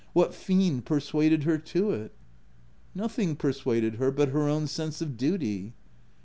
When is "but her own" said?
4.09-4.65